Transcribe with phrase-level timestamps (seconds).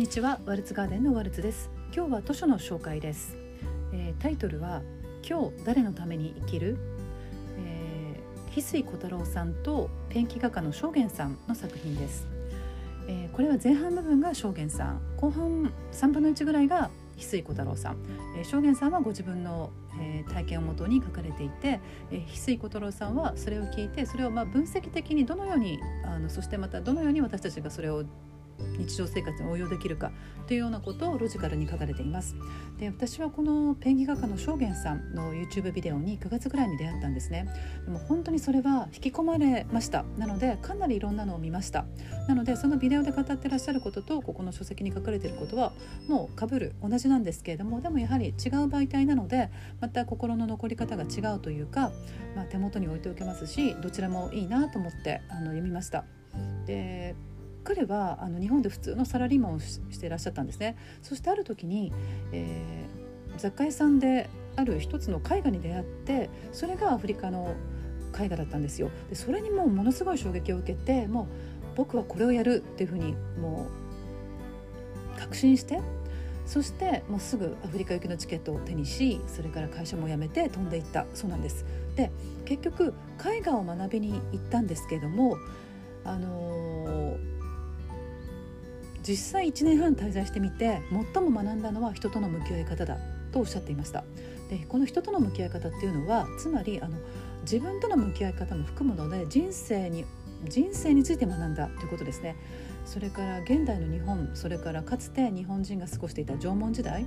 [0.00, 0.40] にちは。
[0.46, 1.68] ワルツガーデンのワルツです。
[1.94, 3.36] 今日は図書の紹介です、
[3.92, 4.80] えー、タイトルは
[5.22, 6.78] 今日誰のために生きる、
[7.58, 12.26] えー、翡翠小太郎さんとペンキ画家の正元さんの作品です、
[13.08, 15.02] えー、これは前半部分が正元さん。
[15.18, 16.88] 後半3分の1ぐらいが
[17.18, 17.96] 翡翠小太郎さん、
[18.38, 19.70] えー、正元さんはご自分の、
[20.00, 21.78] えー、体験をもとに書かれていて、
[22.10, 28.06] えー、翡翠小太郎さんはそれを聞いてそれをまあ分析的にどのようにあのそしてまたどのように私たちがそれを
[28.78, 30.12] 日常生活に応用できるか
[30.46, 32.34] というようなことをロジカルに書かれています。
[32.78, 37.46] で私はこのペンギ画家の正元さんの YouTube ビデオに9月ぐらいに出会ったんですね。
[37.84, 40.04] でも本当にそれは引き込まれました。
[40.18, 41.84] なのでかなりいろんなのを見ました。
[42.28, 45.72] なのでそのビデオで語ってらっしゃることとここの書籍に書かれていることは
[46.08, 48.34] もうかぶる同じなんですけれどもでもやはり違う
[48.66, 49.50] 媒体なので
[49.80, 51.92] また心の残り方が違うというか、
[52.34, 56.04] まあ、手元に置いておけますしどちらもいいなと思ってあの読みました。
[56.66, 57.14] で
[57.64, 60.76] 彼はあの日本で普通のサラリーマンをしていらっしゃったんですね。
[61.02, 61.92] そしてある時に、
[62.32, 67.54] えー、雑貨屋さんである一つの絵画に出会ってそれがアフリカの
[68.18, 68.90] 絵画だったんですよ。
[69.08, 71.26] でそれにもうものすごい衝撃を受けてもう
[71.76, 73.68] 僕はこれをやるっていうふうにも
[75.16, 75.80] う確信して
[76.46, 81.06] そしてもうすぐアフリカ行きのチケットを手にしそれから会社も辞めて飛んでいった。
[81.14, 81.64] そうなんです。
[81.94, 82.10] で
[82.44, 85.36] 結局絵画を学びに行ったんですけれども
[86.04, 87.29] あのー
[89.02, 90.80] 実際1年半滞在してみて
[91.14, 92.98] 最も学んだのは人との向き合い方だ
[93.32, 94.04] とおっしゃっていました。
[94.48, 96.96] でこの人との向き合い方っていうのはつまりあの
[97.42, 100.04] 自分との向き合い方も含むので人生に
[100.48, 102.36] 人生について学んだということですね。
[102.84, 107.06] それから現代の日本それからかつて日本人が過ごしていた縄文時代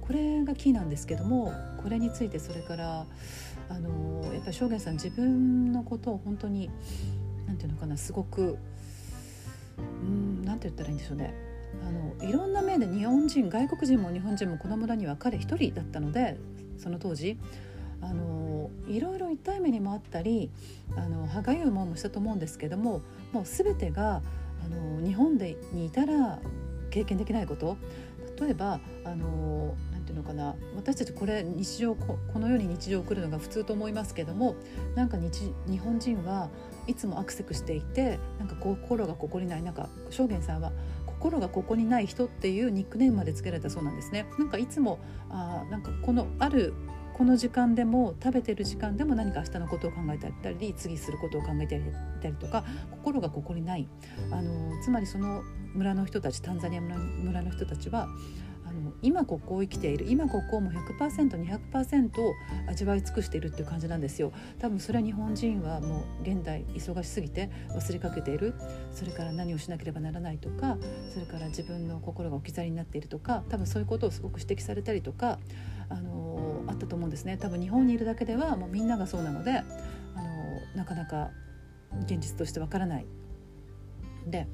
[0.00, 3.06] これがキーなんですけどもこれについてそれから
[3.68, 6.70] あのやっぱり正元さん自分のことを本当に
[7.46, 8.58] 何て言うのかなすごく
[10.60, 11.34] て言ったらいいんでしょうね。
[11.86, 16.36] あのいろんな面で日本人外国人も日本人もこの村には彼一人だったので
[16.78, 17.38] その当時。
[18.02, 20.50] あのいろいろ痛い目にもあったり
[20.96, 24.22] あの歯がゆい思いもしたと思うんですけどももう全てが
[24.64, 26.38] あの日本でにいたら
[26.90, 27.76] 経験できないこと。
[28.40, 29.74] 例えばあの
[30.10, 34.56] ていうのかな私たちこれ日常このように日常を送るのが普通と思いますけども
[34.96, 36.50] なんか日本人は
[36.86, 40.72] いつもアクセクしていてなんか心がここにないなんか証言さんは
[41.06, 44.24] 心がここにない人っていうニックネームまで付けられたそうなんですね。
[44.38, 46.72] なんかいつもあなんかこのある
[47.12, 51.78] この時間でも食べてる時間でも何か明日のことを考えたり次することを考えて
[52.22, 53.86] たりとか心がここにない
[54.30, 55.42] あのつまりその
[55.74, 58.08] 村の人たちタンザニア村の人たちは
[58.70, 62.10] あの今ここを生きている今ここをもう 100%200%
[62.68, 64.32] 味わい尽くしているっていう感じなんですよ。
[64.60, 68.54] 多分それは日本人はもう現代忙しすぎて忘れかけている。
[68.92, 70.78] それから何をしなければならないとか
[71.12, 75.38] それから自分の心が置き去りになっているとか多分そういうことをすごく指摘されたりとか
[75.88, 77.36] あのあったと思うんですね。
[77.38, 81.30] 多分日本にいるだけではもうみんながそうなのであのなかなか
[82.04, 83.06] 現実としてわからない。
[84.26, 84.46] で